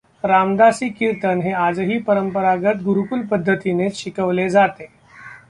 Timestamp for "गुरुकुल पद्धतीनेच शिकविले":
2.83-4.49